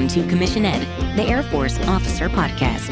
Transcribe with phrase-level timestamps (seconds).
[0.00, 2.90] Welcome to Commission Ed, the Air Force Officer Podcast.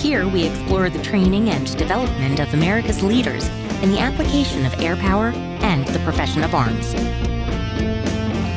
[0.00, 3.46] Here we explore the training and development of America's leaders
[3.80, 5.28] in the application of air power
[5.62, 6.94] and the profession of arms.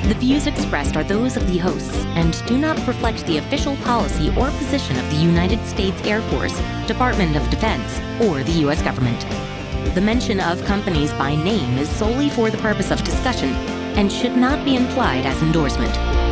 [0.08, 4.30] The views expressed are those of the hosts and do not reflect the official policy
[4.30, 8.82] or position of the United States Air Force, Department of Defense, or the U.S.
[8.82, 9.22] government.
[9.94, 13.50] The mention of companies by name is solely for the purpose of discussion
[13.96, 16.25] and should not be implied as endorsement.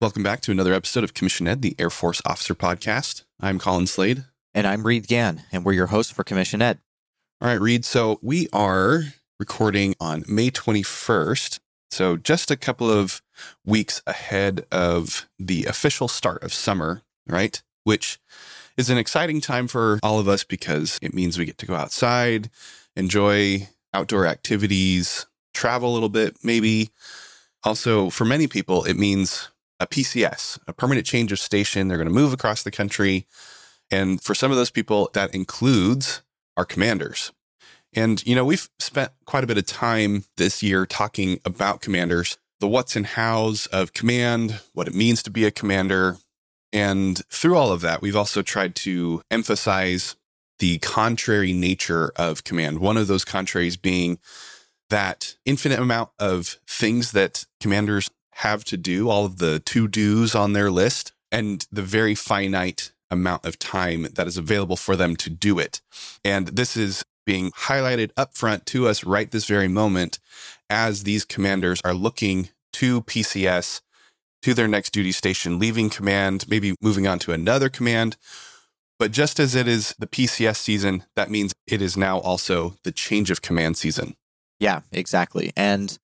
[0.00, 3.24] Welcome back to another episode of Commission Ed, the Air Force Officer Podcast.
[3.40, 4.26] I'm Colin Slade.
[4.54, 6.78] And I'm Reed Gann, and we're your hosts for Commission Ed.
[7.40, 7.84] All right, Reed.
[7.84, 9.02] So we are
[9.40, 11.58] recording on May 21st.
[11.90, 13.20] So just a couple of
[13.66, 17.60] weeks ahead of the official start of summer, right?
[17.82, 18.20] Which
[18.76, 21.74] is an exciting time for all of us because it means we get to go
[21.74, 22.50] outside,
[22.94, 26.90] enjoy outdoor activities, travel a little bit, maybe.
[27.64, 29.48] Also, for many people, it means
[29.80, 31.88] a PCS, a permanent change of station.
[31.88, 33.26] They're going to move across the country.
[33.90, 36.22] And for some of those people, that includes
[36.56, 37.32] our commanders.
[37.94, 42.36] And, you know, we've spent quite a bit of time this year talking about commanders,
[42.60, 46.18] the what's and how's of command, what it means to be a commander.
[46.72, 50.16] And through all of that, we've also tried to emphasize
[50.58, 52.80] the contrary nature of command.
[52.80, 54.18] One of those contraries being
[54.90, 60.34] that infinite amount of things that commanders have to do, all of the to dos
[60.34, 65.16] on their list, and the very finite amount of time that is available for them
[65.16, 65.80] to do it.
[66.24, 70.18] And this is being highlighted upfront to us right this very moment
[70.70, 73.80] as these commanders are looking to PCS
[74.42, 78.16] to their next duty station, leaving command, maybe moving on to another command.
[78.98, 82.92] But just as it is the PCS season, that means it is now also the
[82.92, 84.14] change of command season.
[84.60, 85.52] Yeah, exactly.
[85.56, 85.98] And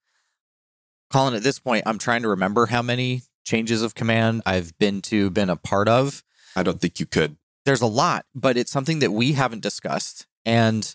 [1.11, 5.03] Colin, at this point, I'm trying to remember how many changes of command I've been
[5.03, 6.23] to, been a part of.
[6.57, 7.37] I don't think you could.
[7.65, 10.27] There's a lot, but it's something that we haven't discussed.
[10.45, 10.95] And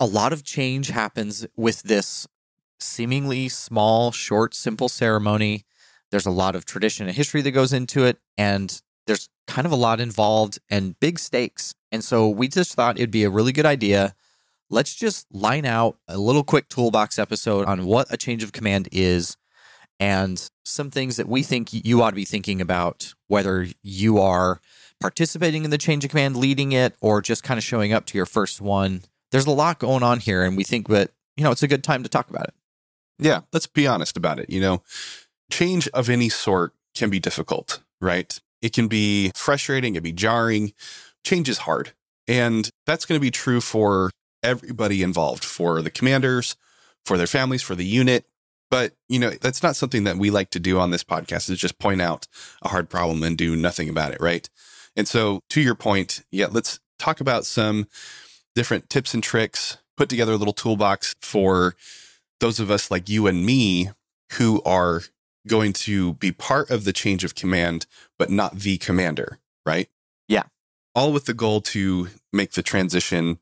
[0.00, 2.26] a lot of change happens with this
[2.80, 5.64] seemingly small, short, simple ceremony.
[6.10, 8.18] There's a lot of tradition and history that goes into it.
[8.36, 11.74] And there's kind of a lot involved and big stakes.
[11.90, 14.14] And so we just thought it'd be a really good idea
[14.72, 18.88] let's just line out a little quick toolbox episode on what a change of command
[18.90, 19.36] is
[20.00, 24.60] and some things that we think you ought to be thinking about, whether you are
[24.98, 28.18] participating in the change of command, leading it, or just kind of showing up to
[28.18, 29.02] your first one.
[29.30, 31.84] There's a lot going on here, and we think that, you know, it's a good
[31.84, 32.54] time to talk about it.
[33.18, 34.48] Yeah, let's be honest about it.
[34.50, 34.82] You know,
[35.50, 38.40] change of any sort can be difficult, right?
[38.62, 40.72] It can be frustrating, it can be jarring.
[41.24, 41.92] Change is hard.
[42.26, 44.10] And that's going to be true for
[44.42, 46.56] everybody involved for the commanders,
[47.04, 48.24] for their families, for the unit.
[48.70, 51.58] But, you know, that's not something that we like to do on this podcast is
[51.58, 52.26] just point out
[52.62, 54.48] a hard problem and do nothing about it, right?
[54.96, 57.86] And so to your point, yeah, let's talk about some
[58.54, 61.74] different tips and tricks, put together a little toolbox for
[62.40, 63.90] those of us like you and me
[64.32, 65.02] who are
[65.46, 67.86] going to be part of the change of command,
[68.18, 69.88] but not the commander, right?
[70.28, 70.44] Yeah.
[70.94, 73.38] All with the goal to make the transition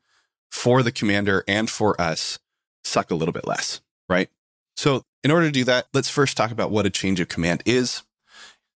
[0.51, 2.37] for the commander and for us
[2.83, 4.29] suck a little bit less, right?
[4.75, 7.63] So, in order to do that, let's first talk about what a change of command
[7.65, 8.03] is.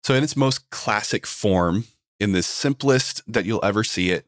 [0.04, 1.86] So, in its most classic form,
[2.20, 4.26] in the simplest that you'll ever see it,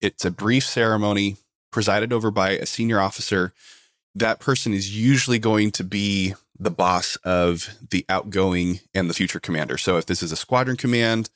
[0.00, 1.36] it's a brief ceremony
[1.70, 3.52] presided over by a senior officer.
[4.14, 9.40] That person is usually going to be the boss of the outgoing and the future
[9.40, 9.76] commander.
[9.76, 11.28] So, if this is a squadron command,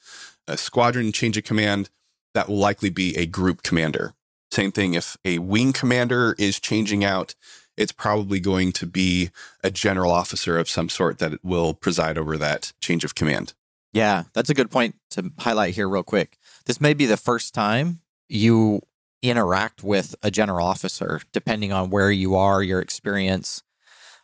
[0.47, 1.91] a squadron change of command,
[2.34, 4.15] that will likely be a group commander.
[4.53, 7.34] Same thing if a wing commander is changing out,
[7.77, 9.31] it's probably going to be
[9.62, 13.55] a general officer of some sort that will preside over that change of command.
[13.93, 16.38] Yeah, that's a good point to highlight here, real quick.
[16.66, 18.82] This may be the first time you
[19.23, 23.62] interact with a general officer, depending on where you are, your experience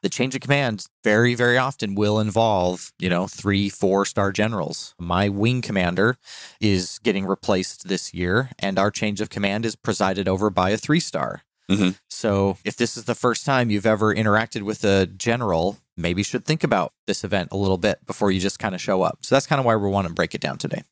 [0.07, 4.95] the change of command very, very often will involve, you know, three, four star generals.
[5.01, 6.17] My wing commander
[6.61, 10.77] is getting replaced this year, and our change of command is presided over by a
[10.77, 11.43] three star.
[11.69, 11.91] Mm-hmm.
[12.09, 16.25] So if this is the first time you've ever interacted with a general, maybe you
[16.25, 19.19] should think about this event a little bit before you just kind of show up.
[19.23, 20.85] So that's kind of why we want to break it down today.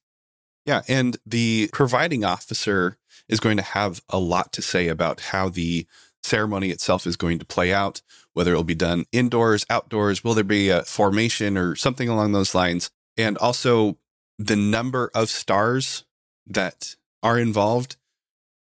[0.67, 0.83] Yeah.
[0.89, 5.87] And the providing officer is going to have a lot to say about how the
[6.25, 10.45] ceremony itself is going to play out, whether it'll be done indoors, outdoors, will there
[10.45, 12.91] be a formation or something along those lines?
[13.17, 13.99] And also
[14.39, 16.05] the number of stars
[16.47, 17.97] that are involved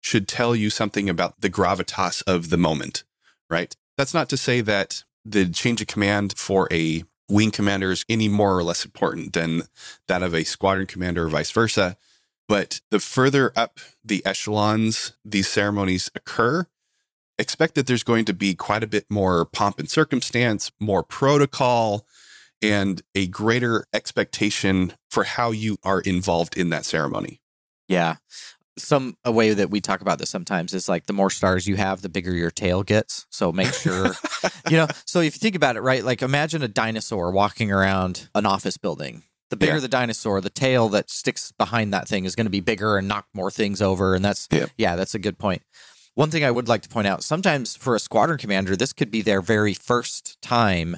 [0.01, 3.03] should tell you something about the gravitas of the moment,
[3.49, 3.75] right?
[3.97, 8.27] That's not to say that the change of command for a wing commander is any
[8.27, 9.63] more or less important than
[10.07, 11.97] that of a squadron commander or vice versa.
[12.47, 16.67] But the further up the echelons these ceremonies occur,
[17.39, 22.05] expect that there's going to be quite a bit more pomp and circumstance, more protocol,
[22.61, 27.41] and a greater expectation for how you are involved in that ceremony.
[27.87, 28.17] Yeah.
[28.77, 31.75] Some a way that we talk about this sometimes is like the more stars you
[31.75, 33.25] have, the bigger your tail gets.
[33.29, 34.11] So make sure,
[34.69, 34.87] you know.
[35.05, 36.03] So if you think about it, right?
[36.03, 39.23] Like imagine a dinosaur walking around an office building.
[39.49, 39.79] The bigger Yeah.
[39.81, 43.07] the dinosaur, the tail that sticks behind that thing is going to be bigger and
[43.09, 44.15] knock more things over.
[44.15, 44.67] And that's Yeah.
[44.77, 45.63] yeah, that's a good point.
[46.15, 49.11] One thing I would like to point out: sometimes for a squadron commander, this could
[49.11, 50.97] be their very first time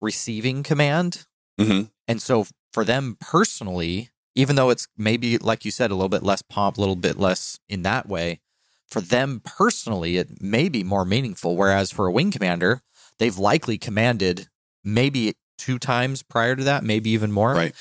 [0.00, 1.26] receiving command.
[1.58, 6.08] hmm And so for them personally, even though it's maybe, like you said, a little
[6.08, 8.40] bit less pomp, a little bit less in that way,
[8.88, 11.56] for them personally, it may be more meaningful.
[11.56, 12.82] Whereas for a wing commander,
[13.18, 14.48] they've likely commanded
[14.82, 17.54] maybe two times prior to that, maybe even more.
[17.54, 17.74] Right.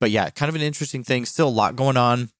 [0.00, 1.26] But yeah, kind of an interesting thing.
[1.26, 2.30] Still a lot going on.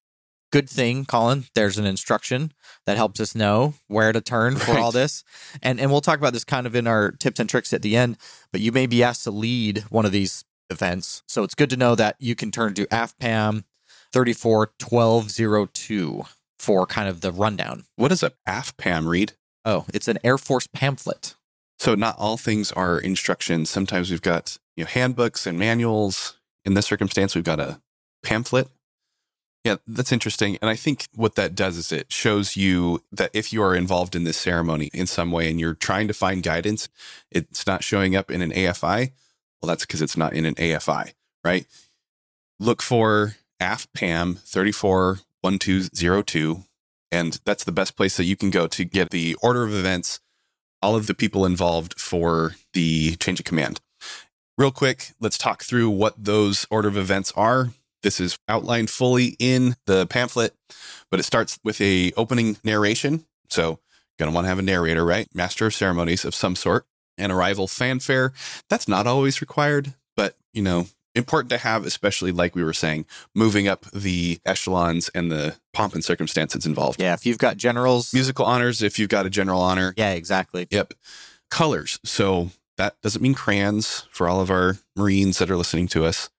[0.50, 1.44] Good thing, Colin.
[1.54, 2.52] There's an instruction
[2.86, 4.80] that helps us know where to turn for Right.
[4.82, 5.22] all this.
[5.62, 7.96] And and we'll talk about this kind of in our tips and tricks at the
[7.96, 8.16] end.
[8.50, 11.22] But you may be asked to lead one of these events.
[11.26, 13.64] So it's good to know that you can turn to AFPAM
[14.12, 16.24] 341202
[16.58, 17.84] for kind of the rundown.
[17.96, 19.32] What does a AFPAM read?
[19.64, 21.34] Oh, it's an Air Force pamphlet.
[21.78, 23.70] So not all things are instructions.
[23.70, 26.36] Sometimes we've got you know handbooks and manuals.
[26.64, 27.80] In this circumstance, we've got a
[28.22, 28.68] pamphlet.
[29.64, 30.56] Yeah, that's interesting.
[30.62, 34.14] And I think what that does is it shows you that if you are involved
[34.14, 36.88] in this ceremony in some way and you're trying to find guidance,
[37.30, 39.10] it's not showing up in an AFI.
[39.60, 41.12] Well, that's because it's not in an AFI,
[41.44, 41.66] right?
[42.60, 46.64] Look for AFPAM 341202.
[47.10, 50.20] And that's the best place that you can go to get the order of events
[50.80, 53.80] all of the people involved for the change of command.
[54.56, 57.70] Real quick, let's talk through what those order of events are.
[58.02, 60.54] This is outlined fully in the pamphlet,
[61.10, 63.24] but it starts with a opening narration.
[63.50, 63.80] So,
[64.18, 65.28] gonna want to have a narrator, right?
[65.34, 66.86] Master of ceremonies of some sort.
[67.16, 68.32] An arrival fanfare.
[68.70, 73.06] That's not always required, but you know, important to have, especially like we were saying,
[73.34, 77.00] moving up the echelons and the pomp and circumstances involved.
[77.00, 78.14] Yeah, if you've got generals.
[78.14, 79.94] Musical honors if you've got a general honor.
[79.96, 80.66] Yeah, exactly.
[80.70, 80.94] Yep.
[81.50, 81.98] Colors.
[82.04, 86.30] So that doesn't mean crayons for all of our Marines that are listening to us.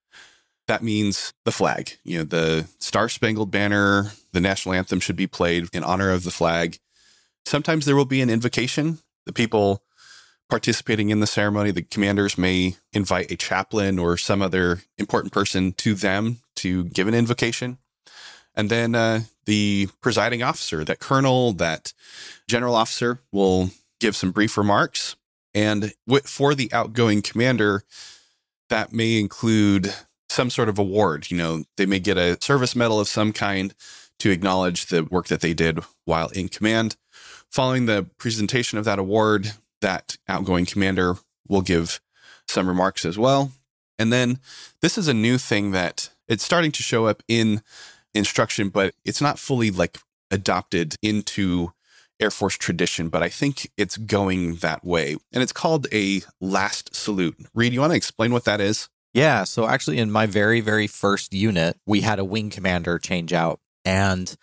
[0.69, 1.97] That means the flag.
[2.03, 6.23] You know, the Star Spangled Banner, the national anthem should be played in honor of
[6.23, 6.77] the flag.
[7.43, 8.99] Sometimes there will be an invocation.
[9.25, 9.81] The people
[10.47, 15.71] participating in the ceremony, the commanders may invite a chaplain or some other important person
[15.73, 17.79] to them to give an invocation.
[18.53, 21.93] And then uh, the presiding officer, that colonel, that
[22.47, 25.15] general officer, will give some brief remarks.
[25.55, 25.95] And
[26.25, 27.81] for the outgoing commander,
[28.69, 29.95] that may include
[30.29, 31.29] some sort of award.
[31.31, 33.73] You know, they may get a service medal of some kind
[34.19, 36.95] to acknowledge the work that they did while in command.
[37.51, 41.15] Following the presentation of that award, that outgoing commander
[41.47, 41.99] will give
[42.47, 43.51] some remarks as well.
[43.97, 44.39] And then
[44.81, 47.61] this is a new thing that it's starting to show up in
[48.13, 49.97] instruction, but it's not fully like
[50.31, 51.73] adopted into
[52.19, 55.15] Air Force tradition, but I think it's going that way.
[55.31, 57.37] And it's called a last salute.
[57.53, 58.89] Reed, you want to explain what that is?
[59.13, 59.43] Yeah.
[59.43, 63.59] So actually, in my very, very first unit, we had a wing commander change out
[63.83, 64.35] and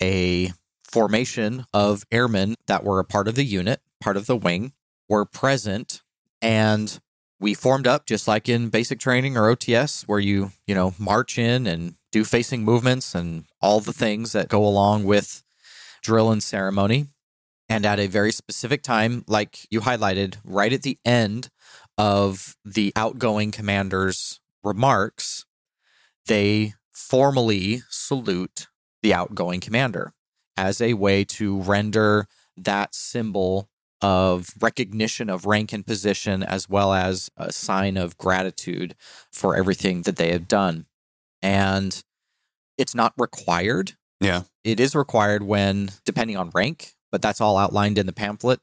[0.00, 0.52] a
[0.84, 4.72] formation of airmen that were a part of the unit, part of the wing,
[5.08, 6.02] were present.
[6.42, 7.00] And
[7.40, 11.38] we formed up just like in basic training or OTS, where you, you know, march
[11.38, 15.42] in and do facing movements and all the things that go along with
[16.02, 17.06] drill and ceremony.
[17.68, 21.48] And at a very specific time, like you highlighted, right at the end
[21.98, 25.44] of the outgoing commander's remarks,
[26.26, 28.68] they formally salute
[29.02, 30.12] the outgoing commander
[30.56, 33.68] as a way to render that symbol
[34.00, 38.94] of recognition of rank and position, as well as a sign of gratitude
[39.30, 40.86] for everything that they have done.
[41.40, 42.02] And
[42.76, 43.92] it's not required.
[44.20, 44.42] Yeah.
[44.64, 48.60] It is required when, depending on rank, but that's all outlined in the pamphlet.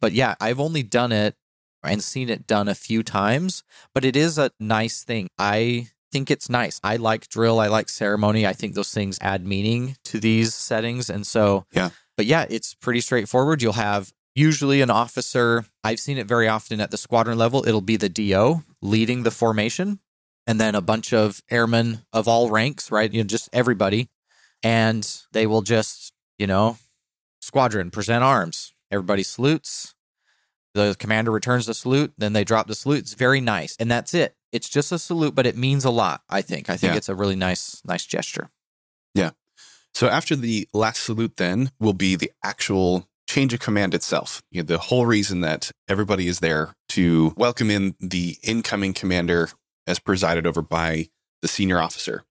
[0.00, 1.36] But yeah, I've only done it
[1.84, 3.62] and seen it done a few times,
[3.94, 5.28] but it is a nice thing.
[5.38, 6.80] I think it's nice.
[6.84, 8.46] I like drill, I like ceremony.
[8.46, 11.10] I think those things add meaning to these settings.
[11.10, 11.90] And so, Yeah.
[12.16, 13.62] But yeah, it's pretty straightforward.
[13.62, 15.64] You'll have usually an officer.
[15.82, 17.66] I've seen it very often at the squadron level.
[17.66, 19.98] It'll be the DO leading the formation,
[20.46, 23.12] and then a bunch of airmen of all ranks, right?
[23.12, 24.08] You know, just everybody.
[24.62, 26.76] And they will just, you know,
[27.40, 28.72] squadron, present arms.
[28.90, 29.94] Everybody salutes.
[30.74, 33.00] The commander returns the salute, then they drop the salute.
[33.00, 33.76] It's very nice.
[33.78, 34.34] And that's it.
[34.52, 36.70] It's just a salute, but it means a lot, I think.
[36.70, 36.96] I think Yeah.
[36.96, 38.50] it's a really nice, nice gesture.
[39.14, 39.30] Yeah.
[39.94, 44.42] So after the last salute, then will be the actual change of command itself.
[44.50, 49.50] You know, the whole reason that everybody is there to welcome in the incoming commander
[49.86, 51.08] as presided over by
[51.42, 52.24] the senior officer.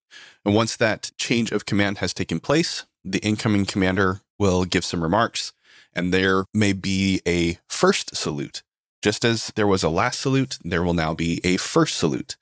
[0.45, 5.01] And once that change of command has taken place, the incoming commander will give some
[5.03, 5.53] remarks,
[5.93, 8.63] and there may be a first salute.
[9.01, 12.37] Just as there was a last salute, there will now be a first salute,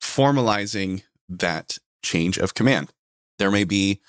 [0.00, 2.92] formalizing that change of command.
[3.38, 4.00] There may be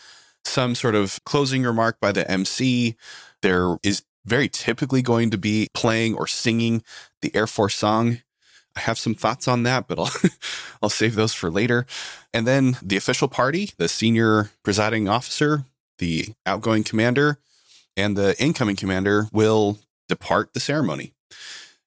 [0.44, 2.96] some sort of closing remark by the MC.
[3.42, 6.84] There is very typically going to be playing or singing
[7.22, 8.22] the Air Force song.
[8.76, 10.12] I have some thoughts on that, but I'll
[10.82, 11.86] I'll save those for later.
[12.34, 15.66] And then the official party, the senior presiding officer,
[15.98, 17.40] the outgoing commander,
[17.96, 21.14] and the incoming commander will depart the ceremony.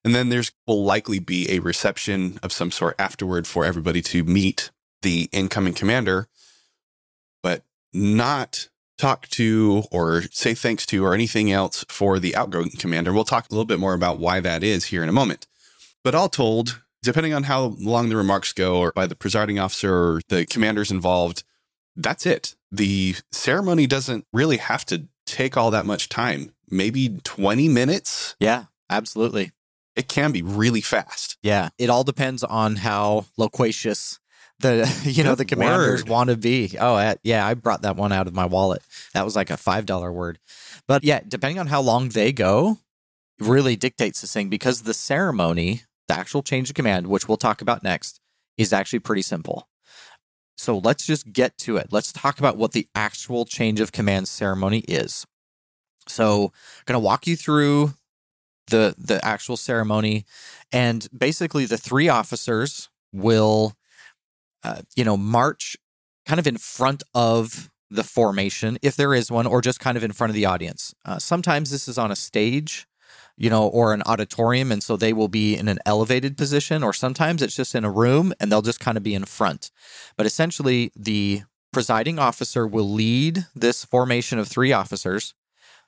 [0.03, 4.23] And then there's will likely be a reception of some sort afterward for everybody to
[4.23, 4.69] meet
[5.01, 6.27] the incoming commander,
[7.41, 13.11] but not talk to or say thanks to or anything else for the outgoing commander.
[13.11, 15.47] We'll talk a little bit more about why that is here in a moment.
[16.03, 19.93] But all told, depending on how long the remarks go or by the presiding officer
[19.93, 21.43] or the commanders involved,
[21.95, 22.55] that's it.
[22.71, 26.53] The ceremony doesn't really have to take all that much time.
[26.69, 28.35] Maybe 20 minutes.
[28.39, 29.51] Yeah, absolutely.
[29.95, 31.37] It can be really fast.
[31.41, 34.19] Yeah, it all depends on how loquacious
[34.59, 36.09] the you know Good the commanders word.
[36.09, 36.75] want to be.
[36.79, 38.81] Oh, yeah, I brought that one out of my wallet.
[39.13, 40.39] That was like a five dollar word,
[40.87, 42.79] but yeah, depending on how long they go,
[43.39, 47.61] really dictates this thing because the ceremony, the actual change of command, which we'll talk
[47.61, 48.19] about next,
[48.57, 49.67] is actually pretty simple.
[50.57, 51.87] So let's just get to it.
[51.91, 55.25] Let's talk about what the actual change of command ceremony is.
[56.07, 57.93] So, I'm going to walk you through
[58.67, 60.25] the the actual ceremony
[60.71, 63.73] and basically the three officers will
[64.63, 65.77] uh, you know march
[66.25, 70.03] kind of in front of the formation if there is one or just kind of
[70.03, 72.87] in front of the audience uh, sometimes this is on a stage
[73.37, 76.93] you know or an auditorium and so they will be in an elevated position or
[76.93, 79.71] sometimes it's just in a room and they'll just kind of be in front
[80.17, 81.41] but essentially the
[81.73, 85.33] presiding officer will lead this formation of three officers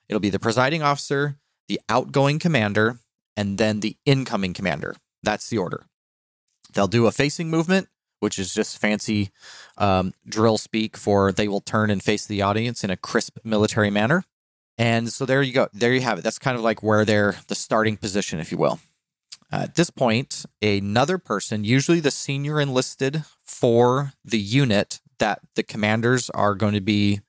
[0.08, 1.38] it'll be the presiding officer
[1.68, 2.98] the outgoing commander,
[3.36, 4.96] and then the incoming commander.
[5.22, 5.86] That's the order.
[6.72, 7.88] They'll do a facing movement,
[8.20, 9.30] which is just fancy
[9.76, 13.90] um, drill speak for they will turn and face the audience in a crisp military
[13.90, 14.24] manner.
[14.78, 15.68] And so there you go.
[15.72, 16.22] There you have it.
[16.22, 18.78] That's kind of like where they're the starting position, if you will.
[19.52, 25.62] Uh, at this point, another person, usually the senior enlisted for the unit that the
[25.62, 27.20] commanders are going to be,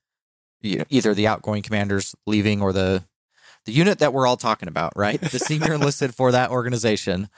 [0.60, 3.04] you know, either the outgoing commanders leaving or the
[3.66, 5.20] the unit that we're all talking about, right?
[5.20, 7.28] The senior enlisted for that organization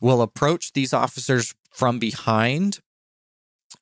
[0.00, 2.80] will approach these officers from behind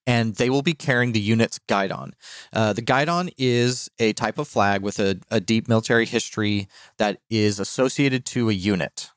[0.06, 2.14] and they will be carrying the unit's guidon.
[2.52, 6.68] Uh, the guidon is a type of flag with a, a deep military history
[6.98, 9.10] that is associated to a unit.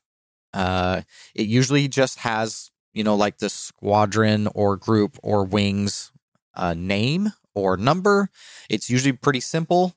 [0.54, 1.02] Uh,
[1.34, 6.12] it usually just has, you know, like the squadron or group or wings
[6.54, 8.30] uh, name or number.
[8.70, 9.94] It's usually pretty simple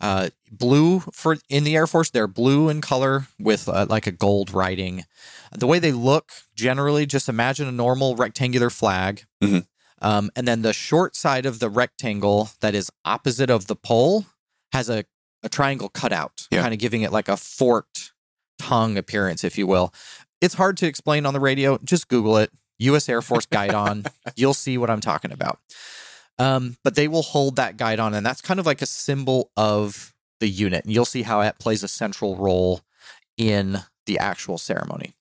[0.00, 2.10] uh, blue for in the Air Force.
[2.10, 5.04] They're blue in color with uh, like a gold writing.
[5.56, 9.66] The way they look, generally, just imagine a normal rectangular flag, Mhm.
[10.00, 14.26] Um, and then the short side of the rectangle that is opposite of the pole
[14.72, 15.04] has a
[15.44, 16.62] a triangle cut out, Yeah.
[16.62, 18.12] kind of giving it like a forked
[18.58, 19.94] tongue appearance, if you will.
[20.40, 21.78] It's hard to explain on the radio.
[21.84, 22.50] Just Google it.
[22.80, 23.08] U.S.
[23.08, 24.04] Air Force guidon.
[24.36, 25.60] You'll see what I'm talking about.
[26.40, 30.12] Um, but they will hold that guidon, and that's kind of like a symbol of
[30.40, 30.84] the unit.
[30.84, 32.80] And you'll see how it plays a central role
[33.36, 35.14] in the actual ceremony.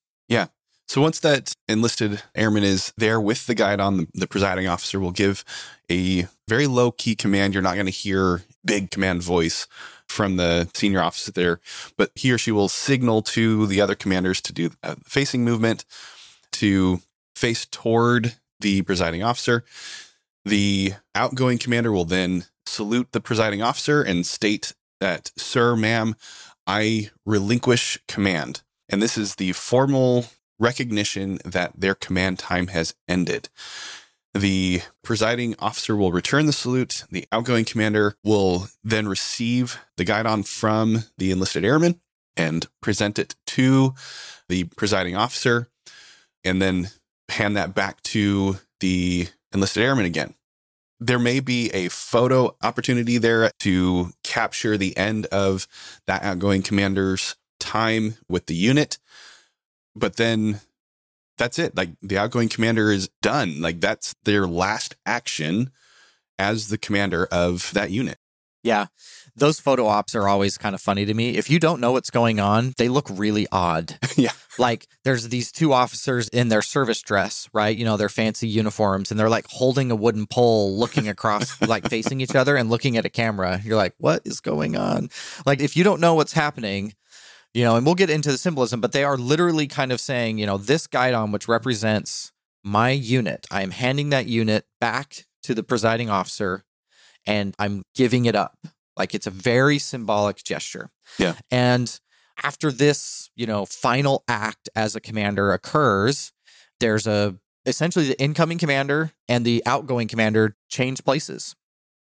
[0.87, 5.11] So once that enlisted airman is there with the guidon, the, the presiding officer will
[5.11, 5.43] give
[5.91, 7.53] a very low key command.
[7.53, 9.67] You're not going to hear big command voice
[10.07, 11.59] from the senior officer there,
[11.97, 15.83] but he or she will signal to the other commanders to do a facing movement
[16.53, 17.01] to
[17.35, 19.65] face toward the presiding officer.
[20.45, 26.15] The outgoing commander will then salute the presiding officer and state that, Sir, ma'am,
[26.65, 28.61] I relinquish command.
[28.89, 30.25] And this is the formal
[30.59, 33.49] recognition that their command time has ended.
[34.33, 37.05] The presiding officer will return the salute.
[37.09, 41.99] The outgoing commander will then receive the guidon from the enlisted airman
[42.35, 43.95] and present it to
[44.47, 45.67] the presiding officer,
[46.43, 46.89] and then
[47.29, 50.35] hand that back to the enlisted airman again.
[50.99, 55.67] There may be a photo opportunity there to capture the end of
[56.05, 58.97] that outgoing commander's time with the unit.
[59.97, 60.61] But then
[61.37, 61.75] that's it.
[61.75, 63.61] Like the outgoing commander is done.
[63.61, 65.71] Like that's their last action
[66.39, 68.17] as the commander of that unit.
[68.63, 68.87] Yeah.
[69.35, 71.37] Those photo ops are always kind of funny to me.
[71.37, 73.97] If you don't know what's going on, they look really odd.
[74.17, 74.31] yeah.
[74.57, 77.77] Like there's these two officers in their service dress, right?
[77.77, 81.87] You know, their fancy uniforms, and they're like holding a wooden pole, looking across, like
[81.87, 83.61] facing each other and looking at a camera.
[83.63, 85.09] You're like, what is going on?
[85.45, 86.93] Like, if you don't know what's happening,
[87.57, 90.37] you know, and we'll get into the symbolism, but they are literally kind of saying,
[90.37, 92.31] you know, this guidon, which represents
[92.63, 96.63] my unit, I am handing that unit back to the presiding officer
[97.25, 98.59] and I'm giving it up.
[98.95, 100.91] Like it's a very symbolic gesture.
[101.17, 101.33] Yeah.
[101.49, 101.99] And
[102.43, 106.33] after this, you know, final act as a commander occurs,
[106.79, 111.55] there's a essentially the incoming commander and the outgoing commander change places.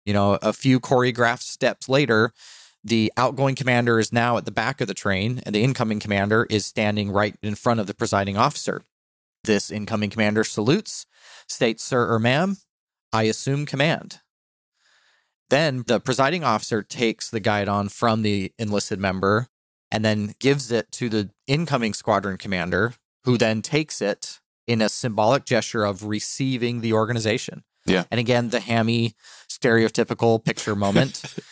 [0.06, 2.32] You know, a few choreographed steps later,
[2.84, 6.48] the outgoing commander is now at the back of the train and the incoming commander
[6.50, 8.84] is standing right in front of the presiding officer.
[9.44, 11.06] This incoming commander salutes,
[11.48, 12.58] states, Sir or ma'am,
[13.14, 14.20] I assume command.
[15.50, 19.48] Then the presiding officer takes the guidon from the enlisted member
[19.92, 22.94] and then gives it to the incoming squadron commander,
[23.26, 27.64] who then takes it in a symbolic gesture of receiving the organization.
[27.86, 28.06] Yeah.
[28.10, 29.16] And again, the hammy,
[29.50, 31.24] stereotypical picture moment.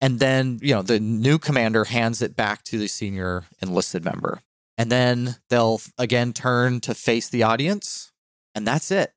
[0.00, 4.40] and then, you know, the new commander hands it back to the senior enlisted member.
[4.76, 8.12] And then they'll again turn to face the audience,
[8.54, 9.12] and that's it.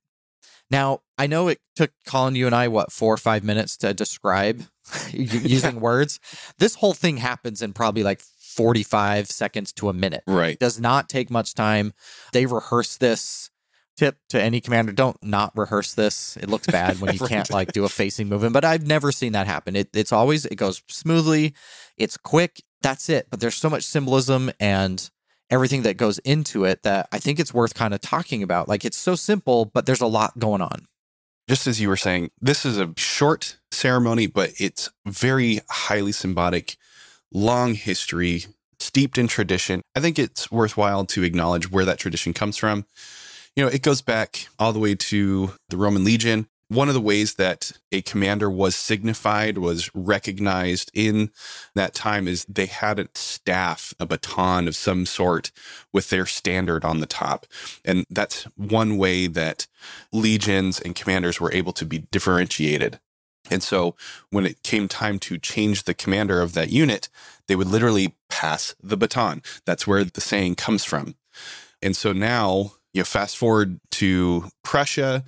[0.71, 3.93] Now, I know it took Colin, you and I, what, four or five minutes to
[3.93, 4.63] describe
[5.11, 6.19] using words.
[6.57, 10.23] This whole thing happens in probably like 45 seconds to a minute.
[10.25, 10.53] Right.
[10.53, 11.93] It does not take much time.
[12.33, 13.50] They rehearse this.
[13.97, 16.37] Tip to any commander don't not rehearse this.
[16.37, 19.33] It looks bad when you can't like do a facing movement, but I've never seen
[19.33, 19.75] that happen.
[19.75, 21.53] It, it's always, it goes smoothly,
[21.97, 23.27] it's quick, that's it.
[23.29, 25.09] But there's so much symbolism and
[25.49, 28.67] everything that goes into it that I think it's worth kind of talking about.
[28.67, 30.87] Like it's so simple, but there's a lot going on.
[31.49, 36.77] Just as you were saying, this is a short ceremony, but it's very highly symbolic,
[37.33, 38.45] long history,
[38.79, 39.81] steeped in tradition.
[39.95, 42.85] I think it's worthwhile to acknowledge where that tradition comes from.
[43.55, 47.01] You know, it goes back all the way to the Roman legion one of the
[47.01, 51.29] ways that a commander was signified, was recognized in
[51.75, 55.51] that time is they had a staff, a baton of some sort
[55.91, 57.45] with their standard on the top.
[57.83, 59.67] And that's one way that
[60.13, 63.01] legions and commanders were able to be differentiated.
[63.49, 63.97] And so
[64.29, 67.09] when it came time to change the commander of that unit,
[67.49, 69.43] they would literally pass the baton.
[69.65, 71.15] That's where the saying comes from.
[71.81, 75.23] And so now you know, fast forward to Prussia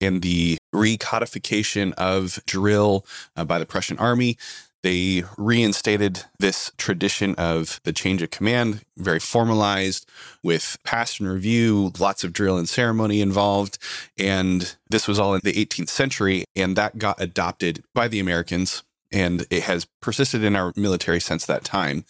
[0.00, 3.04] and the recodification of drill
[3.36, 4.36] uh, by the Prussian army.
[4.84, 10.08] They reinstated this tradition of the change of command, very formalized
[10.44, 13.78] with pass and review, lots of drill and ceremony involved.
[14.16, 18.84] And this was all in the 18th century, and that got adopted by the Americans.
[19.10, 22.04] And it has persisted in our military since that time.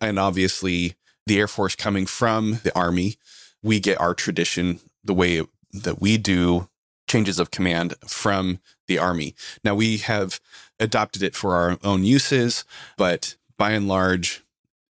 [0.00, 0.94] And obviously,
[1.26, 3.16] the Air Force coming from the Army
[3.62, 6.68] we get our tradition the way that we do
[7.08, 9.34] changes of command from the army.
[9.64, 10.40] Now we have
[10.78, 12.64] adopted it for our own uses,
[12.96, 14.42] but by and large,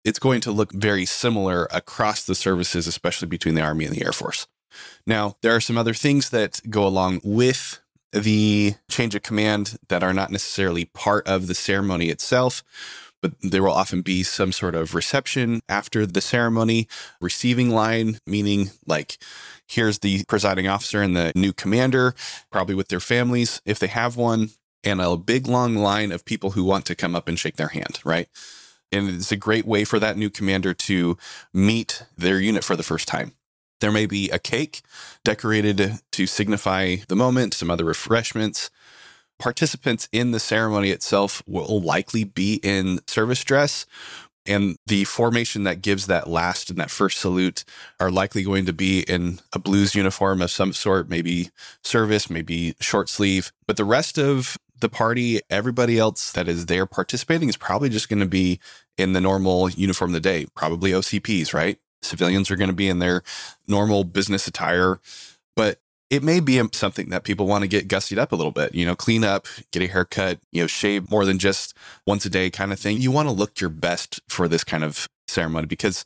[0.05, 4.05] it's going to look very similar across the services, especially between the Army and the
[4.05, 4.47] Air Force.
[5.07, 7.81] Now, there are some other things that go along with
[8.13, 12.63] the change of command that are not necessarily part of the ceremony itself
[13.23, 16.89] but there will often be some sort of reception after the ceremony,
[17.21, 19.17] receiving line, meaning like,
[19.67, 22.15] here's the presiding officer and the new commander,
[22.51, 24.51] probably with their families if they have one,
[24.85, 27.69] and a big long line of people who want to come up and shake their
[27.69, 28.29] hand, right?
[28.91, 31.17] And it's a great way for that new commander to
[31.55, 33.33] meet their unit for the first time.
[33.81, 34.83] There may be a cake
[35.25, 38.71] decorated to signify the moment, some other refreshments,
[39.43, 43.87] participants in the ceremony itself will likely be in service dress.
[44.47, 47.65] And the formation that gives that last and that first salute
[47.99, 51.51] are likely going to be in a blues uniform of some sort, maybe
[51.83, 53.51] service, maybe short sleeve.
[53.67, 58.09] But the rest of the party, everybody else that is there participating is probably just
[58.09, 58.61] going to be
[58.97, 61.79] in the normal uniform of the day, probably OCPs, right?
[62.01, 63.25] Civilians are going to be in their
[63.67, 65.01] normal business attire.
[65.57, 65.81] But
[66.13, 68.85] it may be something that people want to get gussied up a little bit, you
[68.85, 71.75] know, clean up, get a haircut, you know, shave more than just
[72.07, 73.01] once a day kind of thing.
[73.01, 76.05] You want to look your best for this kind of ceremony because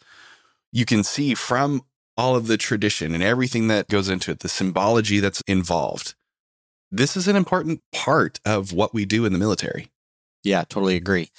[0.70, 1.82] you can see from
[2.16, 6.14] all of the tradition and everything that goes into it, the symbology that's involved.
[6.88, 9.90] This is an important part of what we do in the military.
[10.44, 11.30] Yeah, totally agree.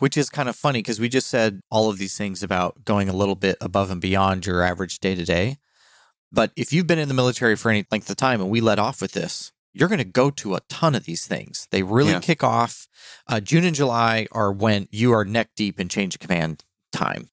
[0.00, 3.08] which is kind of funny because we just said all of these things about going
[3.08, 5.58] a little bit above and beyond your average day to day.
[6.32, 8.78] But if you've been in the military for any length of time and we let
[8.78, 11.66] off with this, you're going to go to a ton of these things.
[11.70, 12.20] They really Yeah.
[12.20, 12.88] kick off.
[13.26, 17.30] Uh, June and July are when you are neck deep in change of command time.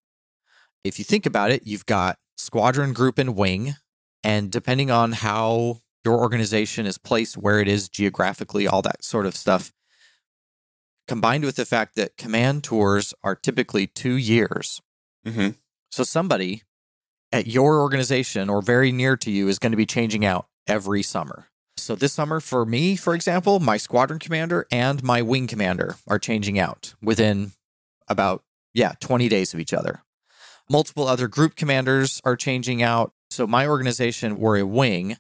[0.84, 3.76] If you think about it, you've got squadron, group, and wing.
[4.24, 9.26] And depending on how your organization is placed, where it is geographically, all that sort
[9.26, 9.72] of stuff,
[11.08, 14.82] combined with the fact that command tours are typically two years.
[15.26, 15.50] hmm
[15.92, 16.64] So somebody
[17.32, 21.04] at your organization or very near to you is going to be changing out every
[21.04, 21.48] summer.
[21.78, 26.20] So this summer, for me, for example, my squadron commander and my wing commander are
[26.20, 27.52] changing out within
[28.08, 30.04] about, yeah, 20 days of each other.
[30.70, 33.14] Multiple other group commanders are changing out.
[33.30, 35.18] So my organization, we're a wing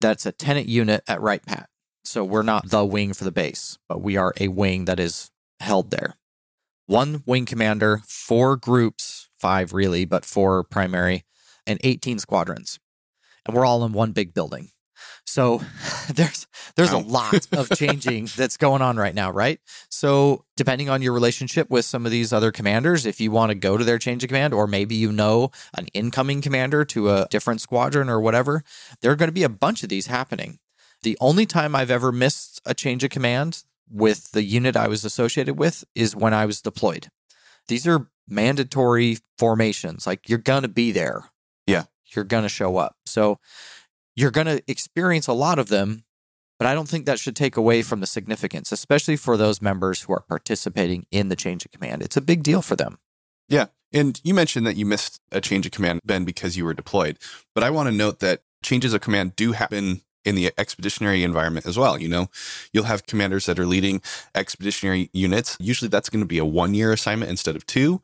[0.00, 1.68] that's a tenant unit at Wright-Patt.
[2.04, 5.30] So we're not the wing for the base, but we are a wing that is
[5.60, 6.16] held there.
[6.86, 11.24] One wing commander, four groups, five really, but four primary,
[11.70, 12.78] and 18 squadrons.
[13.46, 14.70] And we're all in one big building.
[15.24, 15.62] So
[16.12, 19.60] there's there's a lot of changing that's going on right now, right?
[19.88, 23.54] So depending on your relationship with some of these other commanders, if you want to
[23.54, 27.28] go to their change of command, or maybe you know an incoming commander to a
[27.30, 28.62] different squadron or whatever,
[29.00, 30.58] there are going to be a bunch of these happening.
[31.02, 35.04] The only time I've ever missed a change of command with the unit I was
[35.04, 37.08] associated with is when I was deployed.
[37.68, 40.06] These are mandatory formations.
[40.06, 41.30] Like you're going to be there.
[41.66, 41.84] Yeah.
[42.14, 42.96] You're going to show up.
[43.06, 43.38] So
[44.16, 46.04] you're going to experience a lot of them,
[46.58, 50.02] but I don't think that should take away from the significance, especially for those members
[50.02, 52.02] who are participating in the change of command.
[52.02, 52.98] It's a big deal for them.
[53.48, 53.66] Yeah.
[53.92, 57.18] And you mentioned that you missed a change of command, Ben, because you were deployed.
[57.54, 61.66] But I want to note that changes of command do happen in the expeditionary environment
[61.66, 61.98] as well.
[61.98, 62.28] You know,
[62.72, 64.02] you'll have commanders that are leading
[64.34, 65.56] expeditionary units.
[65.58, 68.02] Usually that's going to be a one year assignment instead of two.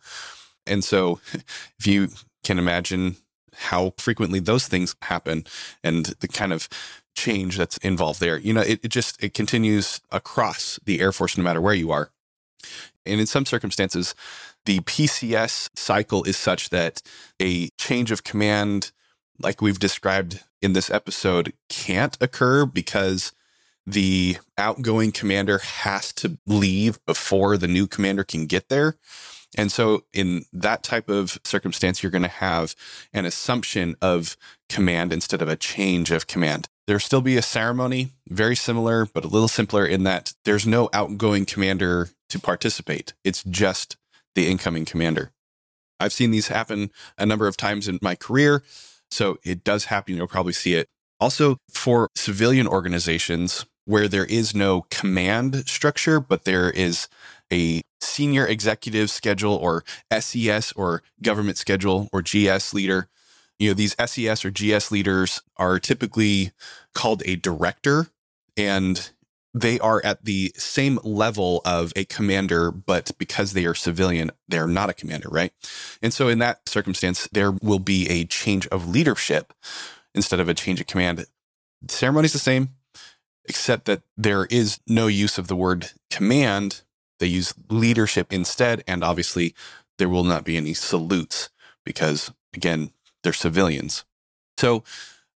[0.66, 1.20] And so
[1.78, 2.08] if you
[2.42, 3.16] can imagine
[3.56, 5.44] how frequently those things happen
[5.82, 6.68] and the kind of
[7.14, 11.36] change that's involved there, you know, it, it just, it continues across the Air Force
[11.36, 12.10] no matter where you are.
[13.04, 14.14] And in some circumstances,
[14.64, 17.00] the PCS cycle is such that
[17.40, 18.90] a change of command,
[19.40, 23.32] like we've described in this episode, can't occur because
[23.86, 28.96] the outgoing commander has to leave before the new commander can get there.
[29.56, 32.74] And so, in that type of circumstance, you're going to have
[33.12, 34.36] an assumption of
[34.68, 36.68] command instead of a change of command.
[36.86, 40.88] There'll still be a ceremony, very similar, but a little simpler in that there's no
[40.92, 43.14] outgoing commander to participate.
[43.24, 43.96] It's just
[44.34, 45.32] the incoming commander.
[45.98, 48.62] I've seen these happen a number of times in my career.
[49.10, 50.16] So it does happen.
[50.16, 50.88] You'll probably see it.
[51.18, 57.08] Also, for civilian organizations where there is no command structure, but there is
[57.52, 59.84] a senior executive schedule or
[60.18, 63.08] SES or government schedule or GS leader,
[63.58, 66.52] you know, these SES or GS leaders are typically
[66.94, 68.08] called a director
[68.56, 69.10] and
[69.56, 74.66] they are at the same level of a commander, but because they are civilian, they're
[74.66, 75.50] not a commander, right?
[76.02, 79.54] And so in that circumstance, there will be a change of leadership
[80.14, 81.18] instead of a change of command.
[81.18, 81.26] The
[81.88, 82.70] ceremony's the same,
[83.46, 86.82] except that there is no use of the word command.
[87.18, 88.82] They use leadership instead.
[88.86, 89.54] And obviously,
[89.98, 91.50] there will not be any salutes
[91.84, 92.90] because, again,
[93.22, 94.04] they're civilians.
[94.58, 94.84] So,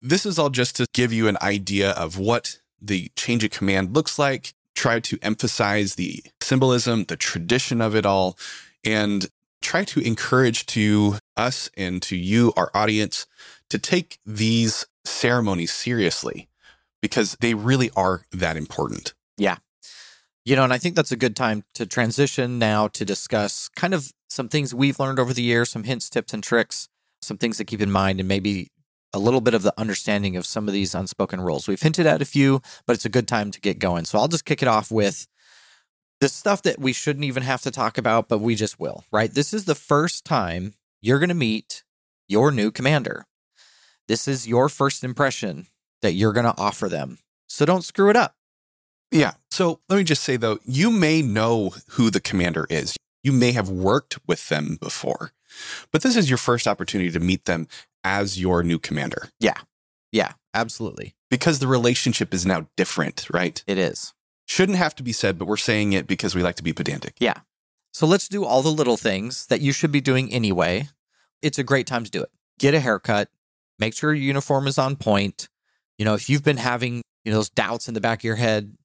[0.03, 3.95] this is all just to give you an idea of what the change of command
[3.95, 8.39] looks like, try to emphasize the symbolism, the tradition of it all,
[8.85, 9.29] and
[9.63, 13.27] try to encourage to us and to you, our audience,
[13.69, 16.49] to take these ceremonies seriously
[17.03, 19.15] because they really are that important.
[20.51, 23.95] You know, and I think that's a good time to transition now to discuss kind
[23.95, 26.89] of some things we've learned over the years, some hints, tips, and tricks,
[27.23, 28.67] some things to keep in mind, and maybe
[29.13, 31.69] a little bit of the understanding of some of these unspoken rules.
[31.69, 34.07] We've hinted at a few, but it's a good time to get going.
[34.07, 35.29] So I'll just kick it off with
[36.21, 39.33] the stuff that we shouldn't even have to talk about, but we just will, right?
[39.33, 41.85] This is the first time you're going to meet
[42.27, 43.25] your new commander.
[44.09, 45.69] This is your first impression
[46.03, 47.19] that you're going to offer them.
[47.47, 48.35] So don't screw it up.
[49.13, 49.35] Yeah.
[49.51, 52.97] So let me just say though, you may know who the commander is.
[53.23, 55.33] You may have worked with them before,
[55.93, 57.69] but this is your first opportunity to meet them
[58.03, 59.59] as your new commander Yeah,
[60.11, 61.15] Yeah, absolutely.
[61.29, 63.63] because the relationship is now different, right?
[63.67, 64.15] It is.
[64.47, 67.15] Shouldn't have to be said, but we're saying it because we like to be pedantic.
[67.21, 67.41] Yeah.
[67.93, 70.89] So let's do all the little things that you should be doing anyway.
[71.43, 72.31] It's a great time to do it.
[72.59, 73.29] Get a haircut,
[73.79, 75.49] make sure your uniform is on point.
[75.99, 78.37] You know, if you've been having, you know, those doubts in the back of your
[78.37, 78.77] head,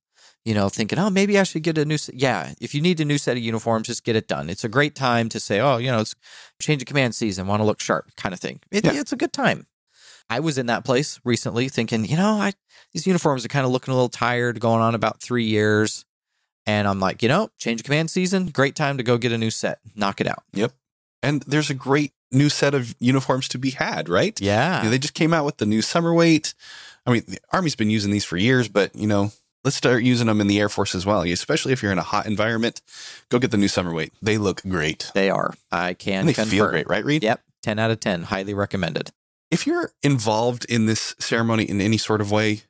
[0.45, 2.15] you know, thinking, oh, maybe I should get a new set.
[2.15, 4.49] Yeah, if you need a new set of uniforms, just get it done.
[4.49, 6.15] It's a great time to say, oh, you know, it's
[6.62, 8.62] change of command season, want to look sharp kind of thing.
[8.71, 8.93] It, Yeah.
[8.93, 9.65] It's a good time.
[10.29, 12.53] I was in that place recently thinking, you know, I
[12.93, 16.05] these uniforms are kind of looking a little tired, going on about three years.
[16.67, 19.38] And I'm like, you know, change of command season, great time to go get a
[19.38, 20.43] new set, knock it out.
[20.53, 20.71] Yep.
[21.21, 24.39] And there's a great new set of uniforms to be had, right?
[24.41, 24.79] Yeah.
[24.79, 26.53] You know, they just came out with the new summer weight.
[27.05, 29.31] I mean, the Army's been using these for years, but you know,
[29.65, 31.23] let's start using them in the Air Force as well.
[31.23, 32.82] Especially if you're in a hot environment,
[33.30, 34.13] go get the new summer weight.
[34.21, 35.12] They look great.
[35.13, 35.54] They are.
[35.71, 36.51] I can And they confirm.
[36.51, 37.23] feel great, right, Reed?
[37.23, 37.41] Yep.
[37.63, 38.23] 10 out of 10.
[38.23, 39.12] Highly recommended.
[39.51, 42.62] If you're involved in this ceremony in any sort of way,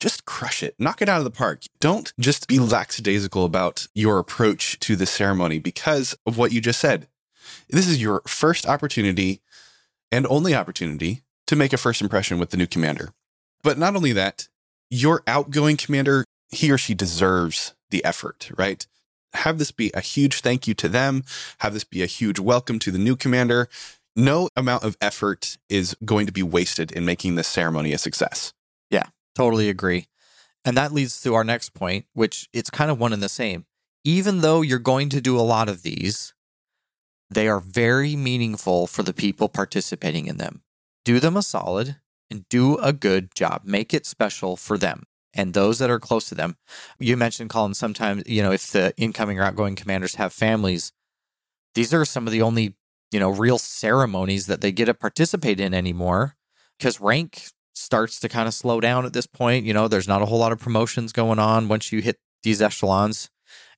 [0.00, 0.74] just crush it.
[0.78, 1.62] Knock it out of the park.
[1.80, 6.80] Don't just be lackadaisical about your approach to the ceremony because of what you just
[6.80, 7.08] said.
[7.68, 9.40] This is your first opportunity
[10.10, 13.10] and only opportunity to make a first impression with the new commander.
[13.62, 14.48] But not only that,
[14.90, 18.86] your outgoing commander, he or she deserves the effort, right?
[19.34, 21.24] Have this be a huge thank you to them.
[21.58, 23.68] Have this be a huge welcome to the new commander.
[24.16, 28.52] No amount of effort is going to be wasted in making this ceremony a success.
[28.90, 30.08] Yeah, totally agree.
[30.64, 33.66] And that leads to our next point, which it's kind of one and the same.
[34.04, 36.34] Even though you're going to do a lot of these,
[37.30, 40.62] they are very meaningful for the people participating in them.
[41.04, 41.96] Do them a solid
[42.30, 43.62] and do a good job.
[43.64, 45.04] Make it special for them
[45.38, 46.56] and those that are close to them.
[46.98, 50.92] You mentioned, Colin, sometimes, you know, if the incoming or outgoing commanders have families,
[51.76, 52.74] these are some of the only,
[53.12, 56.34] you know, real ceremonies that they get to participate in anymore
[56.76, 59.64] because rank starts to kind of slow down at this point.
[59.64, 62.60] You know, there's not a whole lot of promotions going on once you hit these
[62.60, 63.30] echelons.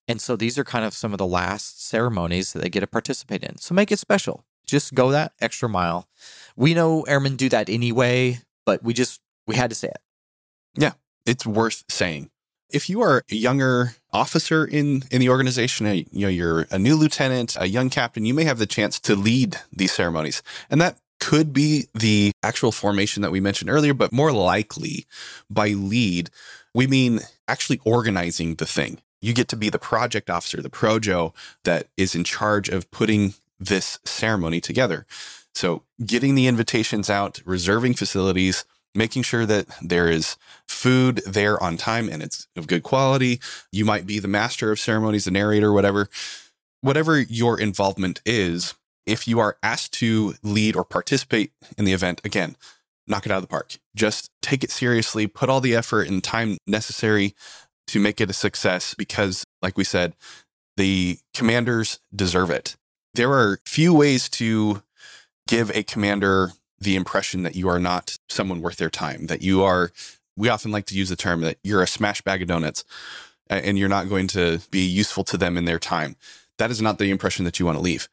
[0.08, 2.86] And so these are kind of some of the last ceremonies that they get to
[2.86, 3.58] participate in.
[3.58, 4.46] So make it special.
[4.64, 6.08] Just go that extra mile.
[6.56, 10.00] We know airmen do that anyway, but we just, we had to say it.
[11.26, 12.30] It's worth saying.
[12.70, 16.96] If you are a younger officer in, in the organization, you know, you're a new
[16.96, 20.42] lieutenant, a young captain, you may have the chance to lead these ceremonies.
[20.70, 25.04] And that could be the actual formation that we mentioned earlier, but more likely
[25.48, 26.30] by lead,
[26.74, 29.00] we mean actually organizing the thing.
[29.20, 33.34] You get to be the project officer, the projo that is in charge of putting
[33.58, 35.06] this ceremony together.
[35.54, 41.76] So getting the invitations out, reserving facilities, making sure that there is food there on
[41.76, 43.40] time and it's of good quality.
[43.72, 46.08] You might be the master of ceremonies, the narrator, whatever.
[46.82, 48.74] Whatever your involvement is,
[49.06, 52.56] if you are asked to lead or participate in the event, again,
[53.06, 53.76] knock it out of the park.
[53.94, 57.34] Just take it seriously, put all the effort and time necessary
[57.88, 60.14] to make it a success because, like we said,
[60.76, 62.76] the commanders deserve it.
[63.14, 64.82] There are few ways to
[65.48, 69.62] give a commander the impression that you are not someone worth their time, that you
[69.62, 69.92] are,
[70.36, 72.84] we often like to use the term that you're a smash bag of donuts
[73.48, 76.16] and you're not going to be useful to them in their time.
[76.58, 78.08] That is not the impression that you want to leave.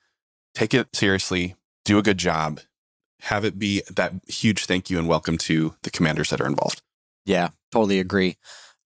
[0.54, 2.60] Take it seriously, do a good job,
[3.22, 6.82] have it be that huge thank you and welcome to the commanders that are involved.
[7.26, 8.38] Yeah, totally agree.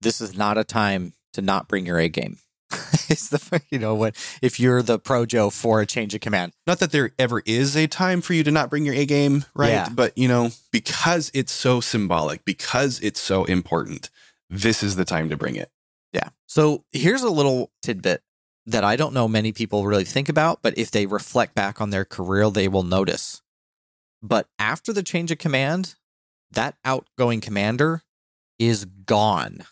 [0.02, 2.38] This is not a time to not bring your A game.
[3.10, 6.54] it's the, you know, what if you're the projo for a change of command.
[6.66, 9.46] Not that there ever is a time for you to not bring your A game,
[9.54, 9.70] right?
[9.70, 9.90] Yeah.
[9.90, 14.10] But, you know, because it's so symbolic, because it's so important,
[14.50, 15.72] this is the time to bring it.
[16.14, 16.30] Yeah.
[16.48, 18.22] So here's a little tidbit
[18.66, 21.90] that I don't know many people really think about, but if they reflect back on
[21.90, 23.42] their career, they will notice.
[24.22, 25.96] But after the change of command,
[26.52, 28.04] that outgoing commander
[28.60, 29.64] is gone.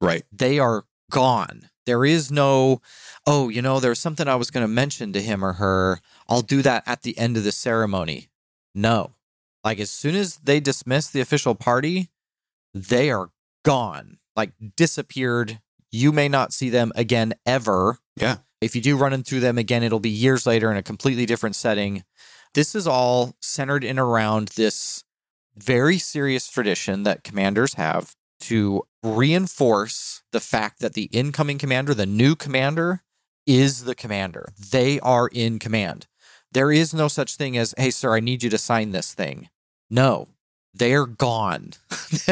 [0.00, 0.24] Right.
[0.30, 1.69] They are gone.
[1.90, 2.80] There is no,
[3.26, 5.98] oh, you know, there's something I was going to mention to him or her.
[6.28, 8.28] I'll do that at the end of the ceremony.
[8.76, 9.14] No.
[9.64, 12.08] Like as soon as they dismiss the official party,
[12.72, 13.30] they are
[13.64, 15.58] gone, like disappeared.
[15.90, 17.98] You may not see them again ever.
[18.14, 18.36] Yeah.
[18.60, 21.56] If you do run into them again, it'll be years later in a completely different
[21.56, 22.04] setting.
[22.54, 25.02] This is all centered in around this
[25.56, 32.06] very serious tradition that commanders have to reinforce the fact that the incoming commander, the
[32.06, 33.02] new commander,
[33.46, 34.52] is the commander.
[34.70, 36.06] They are in command.
[36.52, 39.48] There is no such thing as, hey, sir, I need you to sign this thing.
[39.88, 40.28] No,
[40.74, 41.72] they're gone.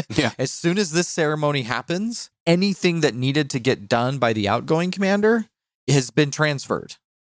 [0.08, 0.32] Yeah.
[0.38, 4.90] As soon as this ceremony happens, anything that needed to get done by the outgoing
[4.90, 5.46] commander
[5.88, 6.96] has been transferred.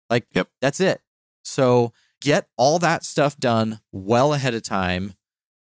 [0.09, 0.47] Like, Yep.
[0.59, 1.01] that's it.
[1.43, 5.13] So get all that stuff done well ahead of time,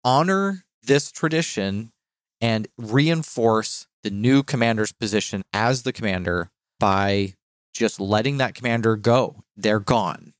[0.04, 1.92] honor this tradition,
[2.40, 7.34] and reinforce the new commander's position as the commander by
[7.74, 9.42] just letting that commander go.
[9.56, 10.34] They're gone.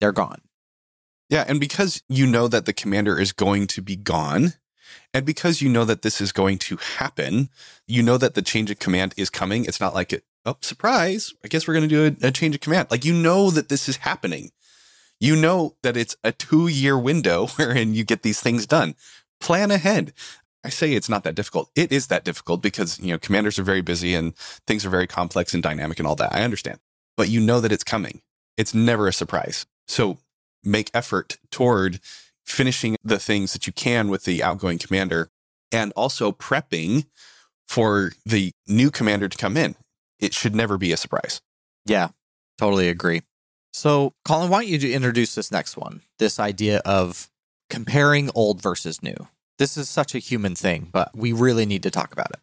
[0.00, 0.40] They're gone.
[1.28, 1.44] Yeah.
[1.46, 4.54] And because you know that the commander is going to be gone,
[5.12, 7.48] And because you know that this is going to happen,
[7.86, 9.64] you know that the change of command is coming.
[9.64, 11.34] It's not like it, oh, surprise.
[11.44, 12.90] I guess we're going to do a, a change of command.
[12.90, 14.50] Like you know that this is happening.
[15.18, 18.94] You know that it's a two year window wherein you get these things done.
[19.40, 20.12] Plan ahead.
[20.64, 21.70] I say it's not that difficult.
[21.74, 25.06] It is that difficult because, you know, commanders are very busy and things are very
[25.06, 26.34] complex and dynamic and all that.
[26.34, 26.78] I understand,
[27.16, 28.20] but you know that it's coming.
[28.56, 29.66] It's never a surprise.
[29.88, 30.18] So
[30.62, 32.00] make effort toward
[32.44, 35.30] finishing the things that you can with the outgoing commander
[35.72, 37.06] and also prepping
[37.66, 39.76] for the new commander to come in.
[40.18, 41.40] It should never be a surprise.
[41.86, 42.08] Yeah,
[42.58, 43.22] totally agree.
[43.72, 46.02] So, Colin, why don't you introduce this next one?
[46.18, 47.30] This idea of
[47.70, 49.28] comparing old versus new.
[49.60, 52.40] This is such a human thing, but we really need to talk about it.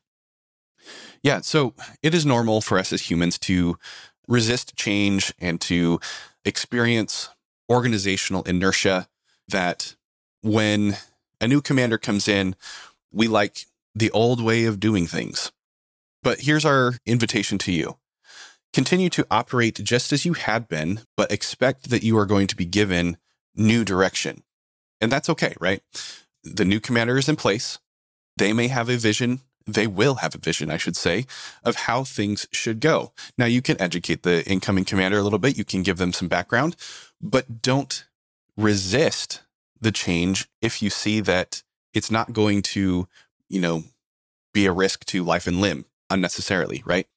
[1.24, 1.42] Yeah.
[1.42, 3.80] So, it is normal for us as humans to
[4.28, 6.00] resist change and to
[6.46, 7.30] experience
[7.72, 9.08] organizational inertia
[9.48, 9.96] that
[10.44, 10.98] when
[11.42, 12.56] a new commander comes in,
[13.12, 15.52] we like the old way of doing things.
[16.22, 17.98] But here's our invitation to you
[18.74, 22.56] continue to operate just as you had been, but expect that you are going to
[22.56, 23.18] be given
[23.56, 24.44] new direction.
[25.02, 25.82] And that's okay, right?
[26.56, 27.80] The new commander is in place.
[28.38, 29.42] They may have a vision.
[29.66, 31.26] They will have a vision, I should say,
[31.64, 33.12] of how things should go.
[33.38, 35.58] Now, you can educate the incoming commander a little bit.
[35.58, 36.76] You can give them some background,
[37.22, 38.06] but don't
[38.56, 39.42] resist
[39.80, 43.08] the change if you see that it's not going to,
[43.50, 43.84] you know,
[44.54, 47.08] be a risk to life and limb unnecessarily, right?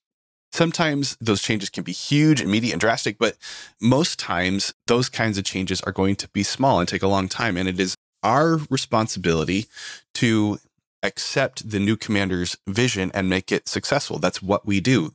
[0.53, 3.37] Sometimes those changes can be huge, immediate, and drastic, but
[3.81, 7.29] most times those kinds of changes are going to be small and take a long
[7.29, 7.57] time.
[7.57, 9.67] And it is our responsibility
[10.15, 10.59] to
[11.03, 14.19] accept the new commander's vision and make it successful.
[14.19, 15.13] That's what we do.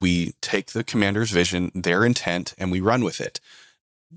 [0.00, 3.40] We take the commander's vision, their intent, and we run with it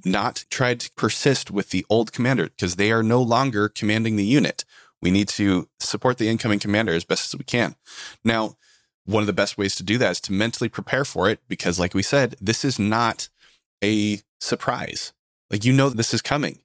[0.05, 4.25] not try to persist with the old commander because they are no longer commanding the
[4.25, 4.65] unit.
[5.01, 7.75] We need to support the incoming commander as best as we can.
[8.23, 8.57] Now,
[9.05, 11.79] one of the best ways to do that is to mentally prepare for it because,
[11.79, 13.29] like we said, this is not
[13.83, 15.13] a surprise.
[15.49, 16.59] Like, you know, this is coming.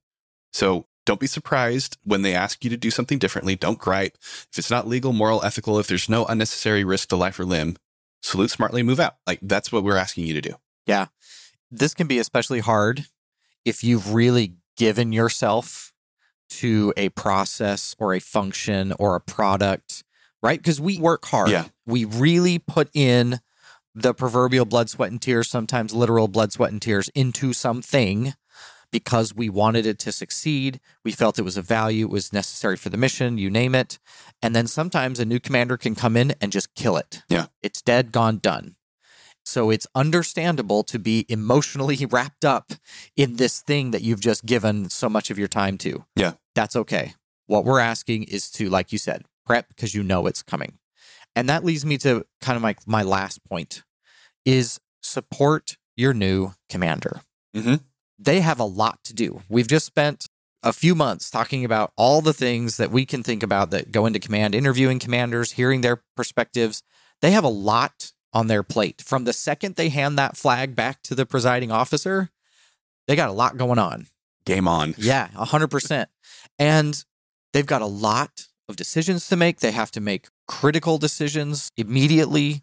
[0.53, 3.57] So don't be surprised when they ask you to do something differently.
[3.57, 4.17] Don't gripe.
[4.21, 7.77] If it's not legal, moral, ethical, if there's no unnecessary risk to life or limb,
[8.23, 9.17] salute smartly, move out.
[9.27, 10.55] Like, that's what we're asking you to do.
[10.87, 11.07] Yeah.
[11.71, 13.07] This can be especially hard
[13.64, 15.93] if you've really given yourself
[16.51, 20.05] to a process or a function or a product,
[20.43, 20.59] right?
[20.59, 21.51] Because we work hard.
[21.51, 21.67] Yeah.
[21.87, 23.40] We really put in
[23.95, 28.35] the proverbial blood, sweat, and tears, sometimes literal blood, sweat, and tears into something
[28.94, 30.78] because we wanted it to succeed.
[31.04, 33.98] We felt it was a value, it was necessary for the mission, you name it.
[34.40, 37.22] And then sometimes a new commander can come in and just kill it.
[37.28, 37.46] Yeah.
[37.61, 38.76] It's dead, gone, done.
[39.44, 42.70] So it's understandable to be emotionally wrapped up
[43.16, 46.04] in this thing that you've just given so much of your time to.
[46.14, 46.35] Yeah.
[46.54, 47.14] That's okay.
[47.48, 50.78] What we're asking is to, like you said, prep because you know it's coming.
[51.35, 53.83] And that leads me to kind of my, my last point
[54.44, 57.22] is support your new commander.
[57.57, 57.74] Mm-hmm.
[58.25, 59.43] They have a lot to do.
[59.49, 60.27] We've just spent
[60.63, 64.07] a few months talking about all the things that we can think about that go
[64.07, 66.83] into command, interviewing commanders, hearing their perspectives.
[67.21, 69.03] They have a lot on their plate.
[69.03, 72.31] From the second they hand that flag back to the presiding officer,
[73.07, 74.07] they got a lot going on.
[74.47, 74.95] Game on.
[74.97, 76.07] Yeah, 100%.
[76.59, 77.05] and
[77.53, 79.61] they've got a lot of decisions to make.
[79.61, 82.63] They have to make critical decisions immediately.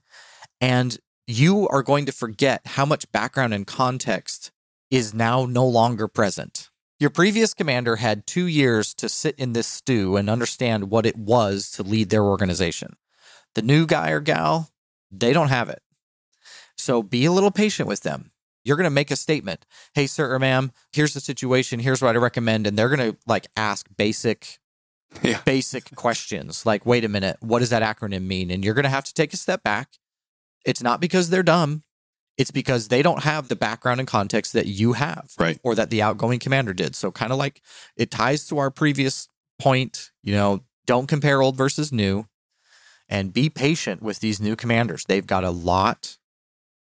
[0.59, 0.97] And
[1.27, 4.51] you are going to forget how much background and context
[4.91, 6.69] is now no longer present.
[6.99, 11.17] Your previous commander had two years to sit in this stew and understand what it
[11.17, 12.95] was to lead their organization.
[13.55, 14.69] The new guy or gal,
[15.09, 15.81] they don't have it.
[16.77, 18.31] So be a little patient with them.
[18.63, 19.65] You're going to make a statement.
[19.95, 21.79] Hey, sir or ma'am, here's the situation.
[21.79, 22.67] Here's what I recommend.
[22.67, 24.59] And they're going to like ask basic,
[25.23, 25.41] Yeah.
[25.43, 28.51] basic questions like, wait a minute, what does that acronym mean?
[28.51, 29.97] And you're going to have to take a step back.
[30.65, 31.83] It's not because they're dumb.
[32.41, 35.59] It's because they don't have the background and context that you have Right.
[35.61, 36.95] or that the outgoing commander did.
[36.95, 37.61] So kind of like
[37.95, 39.27] it ties to our previous
[39.59, 42.25] point, you know, don't compare old versus new
[43.07, 45.05] and be patient with these new commanders.
[45.05, 46.17] They've got a lot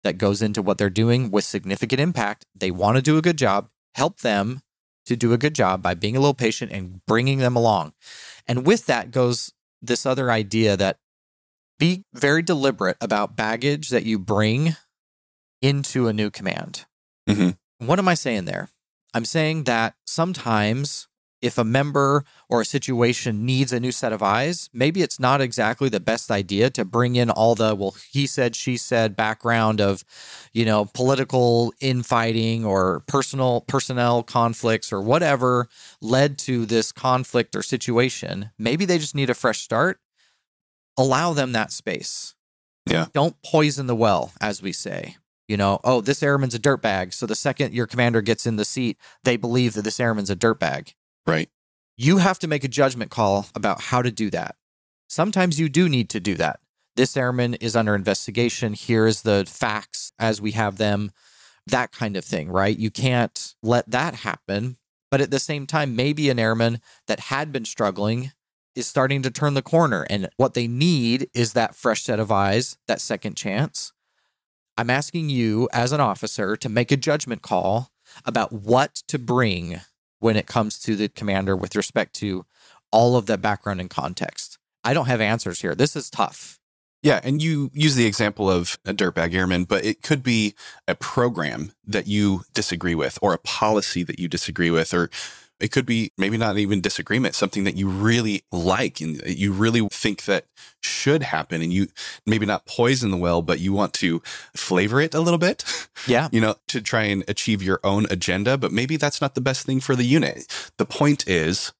[0.05, 2.45] that goes into what they're doing with significant impact.
[2.55, 3.67] They want to do a good job.
[3.95, 4.61] Help them
[5.05, 7.91] to do a good job by being a little patient and bringing them along.
[8.47, 9.51] And with that goes
[9.81, 10.99] this other idea that
[11.77, 14.77] be very deliberate about baggage that you bring
[15.61, 16.85] into a new command.
[17.29, 17.57] Mhm.
[17.79, 18.69] What am I saying there?
[19.13, 21.07] I'm saying that sometimes
[21.41, 25.41] if a member or a situation needs a new set of eyes, maybe it's not
[25.41, 29.81] exactly the best idea to bring in all the, well, he said, she said background
[29.81, 30.03] of,
[30.53, 35.67] you know, political infighting or personal personnel conflicts or whatever
[35.99, 38.51] led to this conflict or situation.
[38.59, 39.99] Maybe they just need a fresh start.
[40.97, 42.35] Allow them that space.
[42.85, 43.07] Yeah.
[43.13, 45.17] Don't poison the well, as we say.
[45.51, 47.13] You know, oh, this airman's a dirtbag.
[47.13, 50.35] So the second your commander gets in the seat, they believe that this airman's a
[50.37, 50.93] dirtbag.
[51.27, 51.49] Right.
[51.97, 54.55] You have to make a judgment call about how to do that.
[55.09, 56.61] Sometimes you do need to do that.
[56.95, 58.75] This airman is under investigation.
[58.79, 61.11] Here's the facts as we have them,
[61.67, 62.77] that kind of thing, right?
[62.77, 64.77] You can't let that happen.
[65.09, 68.31] But at the same time, maybe an airman that had been struggling
[68.73, 70.07] is starting to turn the corner.
[70.09, 73.91] And what they need is that fresh set of eyes, that second chance.
[74.77, 77.91] I'm asking you as an officer to make a judgment call
[78.25, 79.81] about what to bring
[80.19, 82.45] when it comes to the commander with respect to
[82.91, 84.57] all of that background and context.
[84.83, 85.75] I don't have answers here.
[85.75, 86.59] This is tough.
[87.03, 90.53] Yeah, and you use the example of a dirtbag airman, but it could be
[90.87, 95.09] a program that you disagree with, or a policy that you disagree with, or
[95.61, 99.87] it could be maybe not even disagreement, something that you really like and you really
[99.91, 100.45] think that
[100.81, 101.87] should happen, and you
[102.25, 104.21] maybe not poison the well, but you want to
[104.55, 105.63] flavor it a little bit.
[106.07, 106.29] Yeah.
[106.31, 109.65] you know, to try and achieve your own agenda, but maybe that's not the best
[109.65, 110.47] thing for the unit.
[110.77, 111.73] The point is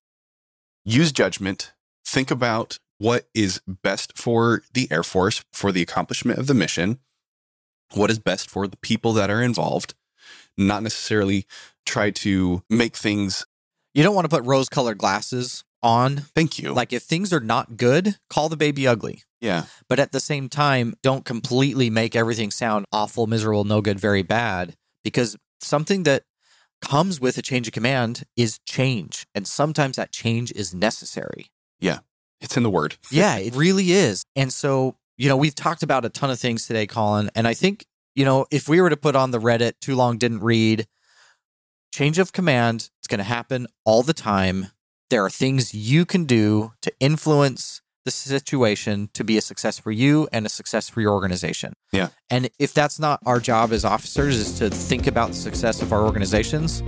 [0.86, 1.74] use judgment,
[2.06, 7.00] think about what is best for the Air Force for the accomplishment of the mission,
[7.94, 9.96] what is best for the people that are involved,
[10.58, 11.48] not necessarily
[11.86, 13.46] try to make things.
[13.94, 16.18] You don't want to put rose colored glasses on.
[16.36, 16.74] Thank you.
[16.74, 19.24] Like if things are not good, call the baby ugly.
[19.42, 24.00] yeah, But at the same time, don't completely make everything sound awful, miserable, no good,
[24.00, 24.76] very bad.
[25.04, 26.24] Because something that
[26.82, 29.26] comes with a change of command is change.
[29.36, 31.48] And sometimes that change is necessary.
[31.80, 32.00] Yeah.
[32.39, 32.96] It's in the word.
[33.12, 34.24] Yeah, it really is.
[34.36, 37.30] And so, you know, we've talked about a ton of things today, Colin.
[37.36, 37.86] And I think,
[38.16, 40.88] you know, if we were to put on the Reddit, too long didn't read,
[41.94, 44.68] change of command, going to happen all the time.
[45.12, 49.91] There are things you can do to influence the situation to be a success for
[49.91, 51.74] you and a success for your organization.
[51.91, 52.07] Yeah.
[52.32, 55.93] And if that's not our job as officers, is to think about the success of
[55.93, 56.82] our organizations.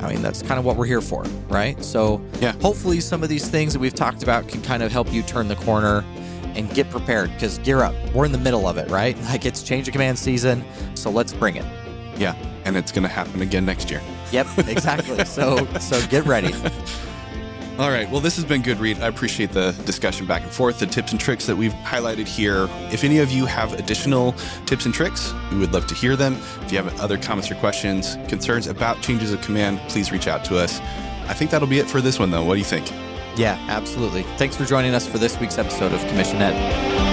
[0.00, 1.82] I mean, that's kind of what we're here for, right?
[1.84, 2.52] So, Yeah.
[2.60, 5.46] hopefully, some of these things that we've talked about can kind of help you turn
[5.48, 6.04] the corner
[6.56, 7.94] and get prepared because gear up.
[8.14, 9.16] We're in the middle of it, right?
[9.24, 10.64] Like it's change of command season.
[10.94, 11.66] So, let's bring it.
[12.16, 14.02] Yeah, and it's going to happen again next year.
[14.32, 15.24] Yep, exactly.
[15.24, 16.52] so, so get ready.
[17.78, 18.10] All right.
[18.10, 18.98] Well, this has been good, Reed.
[18.98, 22.66] I appreciate the discussion back and forth, the tips and tricks that we've highlighted here.
[22.90, 24.32] If any of you have additional
[24.66, 26.34] tips and tricks, we would love to hear them.
[26.62, 30.44] If you have other comments or questions, concerns about changes of command, please reach out
[30.46, 30.80] to us.
[31.28, 32.42] I think that'll be it for this one, though.
[32.42, 32.90] What do you think?
[33.36, 34.24] Yeah, absolutely.
[34.38, 37.07] Thanks for joining us for this week's episode of Commission Ed.